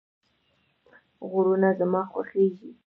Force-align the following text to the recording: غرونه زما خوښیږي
غرونه 1.31 1.69
زما 1.79 2.01
خوښیږي 2.11 2.69